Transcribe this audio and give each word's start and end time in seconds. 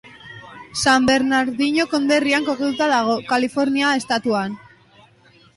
San 0.93 1.05
Bernardino 1.09 1.85
konderrian 1.93 2.47
kokatuta 2.49 2.89
dago, 2.97 3.19
Kalifornia 3.33 3.95
estatuan. 4.03 4.61